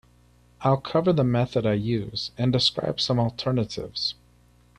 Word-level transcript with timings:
I'll 0.61 0.77
cover 0.81 1.13
the 1.13 1.23
method 1.23 1.63
I 1.67 1.73
use 1.73 2.31
and 2.35 2.51
describe 2.51 2.99
some 2.99 3.19
alternatives. 3.19 4.15